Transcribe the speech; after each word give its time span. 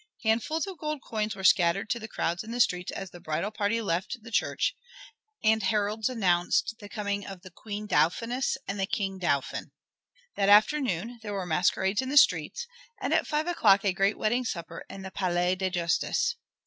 Handfuls 0.23 0.65
of 0.65 0.79
gold 0.79 0.99
coins 1.03 1.35
were 1.35 1.43
scattered 1.43 1.87
to 1.91 1.99
the 1.99 2.07
crowds 2.07 2.43
in 2.43 2.49
the 2.49 2.59
streets 2.59 2.91
as 2.91 3.11
the 3.11 3.19
bridal 3.19 3.51
party 3.51 3.79
left 3.83 4.17
the 4.23 4.31
church, 4.31 4.75
and 5.43 5.61
heralds 5.61 6.09
announced 6.09 6.73
the 6.79 6.89
coming 6.89 7.23
of 7.23 7.43
the 7.43 7.51
"Queen 7.51 7.85
Dauphiness," 7.85 8.57
and 8.67 8.79
the 8.79 8.87
"King 8.87 9.19
Dauphin." 9.19 9.69
That 10.35 10.49
afternoon 10.49 11.19
there 11.21 11.33
were 11.33 11.45
masquerades 11.45 12.01
in 12.01 12.09
the 12.09 12.17
streets, 12.17 12.65
and 12.99 13.13
at 13.13 13.27
five 13.27 13.45
o'clock 13.45 13.85
a 13.85 13.93
great 13.93 14.17
wedding 14.17 14.43
supper 14.43 14.83
in 14.89 15.03
the 15.03 15.11
Palais 15.11 15.53
de 15.53 15.69
Justice. 15.69 16.35